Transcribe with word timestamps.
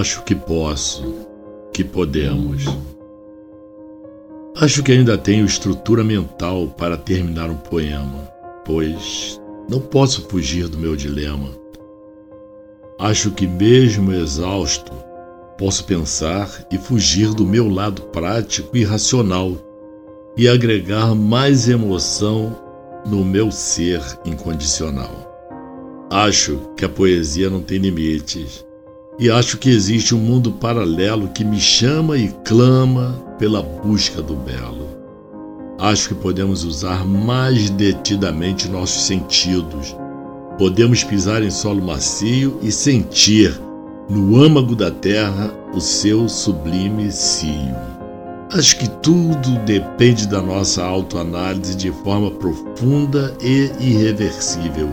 acho 0.00 0.22
que 0.22 0.34
posso, 0.34 1.26
que 1.74 1.84
podemos. 1.84 2.64
Acho 4.56 4.82
que 4.82 4.92
ainda 4.92 5.18
tenho 5.18 5.44
estrutura 5.44 6.02
mental 6.02 6.68
para 6.68 6.96
terminar 6.96 7.50
um 7.50 7.56
poema, 7.56 8.22
pois 8.64 9.38
não 9.68 9.78
posso 9.78 10.22
fugir 10.22 10.68
do 10.68 10.78
meu 10.78 10.96
dilema. 10.96 11.50
Acho 12.98 13.30
que, 13.30 13.46
mesmo 13.46 14.12
exausto, 14.12 14.92
posso 15.58 15.84
pensar 15.84 16.66
e 16.70 16.78
fugir 16.78 17.34
do 17.34 17.44
meu 17.44 17.68
lado 17.68 18.02
prático 18.04 18.74
e 18.76 18.82
racional 18.82 19.52
e 20.34 20.48
agregar 20.48 21.14
mais 21.14 21.68
emoção 21.68 22.58
no 23.04 23.22
meu 23.22 23.50
ser 23.50 24.00
incondicional. 24.24 25.28
Acho 26.10 26.58
que 26.76 26.86
a 26.86 26.88
poesia 26.88 27.50
não 27.50 27.60
tem 27.60 27.78
limites 27.78 28.64
e 29.20 29.30
acho 29.30 29.58
que 29.58 29.68
existe 29.68 30.14
um 30.14 30.18
mundo 30.18 30.50
paralelo 30.50 31.28
que 31.28 31.44
me 31.44 31.60
chama 31.60 32.16
e 32.16 32.28
clama 32.42 33.22
pela 33.38 33.62
busca 33.62 34.22
do 34.22 34.34
belo. 34.34 34.88
Acho 35.78 36.08
que 36.08 36.14
podemos 36.14 36.64
usar 36.64 37.04
mais 37.04 37.68
detidamente 37.68 38.66
nossos 38.66 39.02
sentidos. 39.02 39.94
Podemos 40.56 41.04
pisar 41.04 41.42
em 41.42 41.50
solo 41.50 41.82
macio 41.82 42.58
e 42.62 42.72
sentir 42.72 43.60
no 44.08 44.42
âmago 44.42 44.74
da 44.74 44.90
terra 44.90 45.52
o 45.74 45.82
seu 45.82 46.26
sublime 46.26 47.12
cio. 47.12 47.76
Acho 48.50 48.78
que 48.78 48.88
tudo 48.88 49.58
depende 49.66 50.26
da 50.26 50.40
nossa 50.40 50.82
autoanálise 50.82 51.76
de 51.76 51.92
forma 51.92 52.30
profunda 52.30 53.36
e 53.42 53.70
irreversível, 53.80 54.88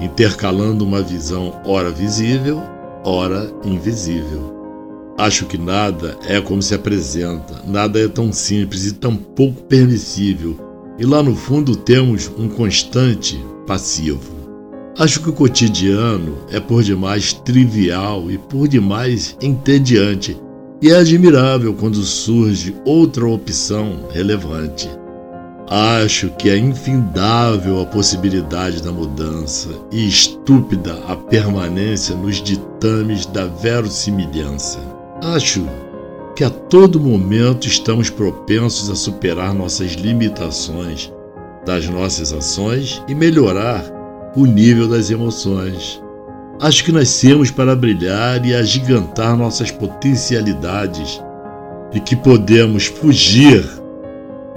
intercalando 0.00 0.86
uma 0.86 1.02
visão 1.02 1.60
ora 1.66 1.90
visível, 1.90 2.62
ora 3.04 3.52
invisível. 3.64 4.56
Acho 5.16 5.46
que 5.46 5.58
nada 5.58 6.16
é 6.26 6.40
como 6.40 6.62
se 6.62 6.74
apresenta, 6.74 7.62
nada 7.66 7.98
é 7.98 8.06
tão 8.06 8.32
simples 8.32 8.86
e 8.86 8.92
tão 8.92 9.16
pouco 9.16 9.62
permissível, 9.62 10.56
e 10.98 11.04
lá 11.04 11.22
no 11.22 11.34
fundo 11.34 11.74
temos 11.74 12.30
um 12.38 12.48
constante 12.48 13.38
passivo. 13.66 14.38
Acho 14.96 15.20
que 15.20 15.30
o 15.30 15.32
cotidiano 15.32 16.38
é 16.50 16.58
por 16.58 16.82
demais 16.82 17.32
trivial 17.32 18.30
e 18.30 18.38
por 18.38 18.66
demais 18.66 19.36
entediante 19.40 20.36
e 20.80 20.90
é 20.90 20.96
admirável 20.96 21.74
quando 21.74 22.02
surge 22.02 22.74
outra 22.84 23.26
opção 23.26 24.06
relevante. 24.10 24.88
Acho 25.70 26.30
que 26.30 26.48
é 26.48 26.56
infindável 26.56 27.82
a 27.82 27.84
possibilidade 27.84 28.82
da 28.82 28.90
mudança 28.90 29.68
e 29.92 30.08
estúpida 30.08 30.98
a 31.06 31.14
permanência 31.14 32.14
nos 32.14 32.36
ditames 32.36 33.26
da 33.26 33.44
verossimilhança. 33.44 34.78
Acho 35.22 35.68
que 36.34 36.42
a 36.42 36.48
todo 36.48 36.98
momento 36.98 37.68
estamos 37.68 38.08
propensos 38.08 38.88
a 38.88 38.94
superar 38.94 39.52
nossas 39.52 39.92
limitações 39.92 41.12
das 41.66 41.86
nossas 41.86 42.32
ações 42.32 43.02
e 43.06 43.14
melhorar 43.14 43.84
o 44.34 44.46
nível 44.46 44.88
das 44.88 45.10
emoções. 45.10 46.00
Acho 46.60 46.82
que 46.82 46.92
nascemos 46.92 47.50
para 47.50 47.76
brilhar 47.76 48.42
e 48.46 48.54
agigantar 48.54 49.36
nossas 49.36 49.70
potencialidades 49.70 51.20
e 51.92 52.00
que 52.00 52.16
podemos 52.16 52.86
fugir 52.86 53.68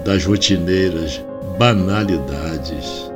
das 0.04 0.24
rotineiras 0.24 1.22
banalidades. 1.58 3.10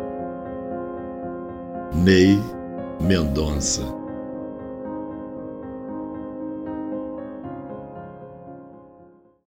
Ney 1.95 2.39
Mendonça 3.01 4.06